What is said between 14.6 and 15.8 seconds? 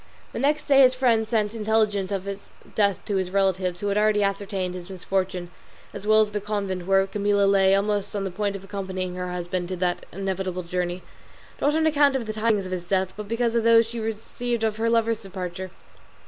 of her lover's departure.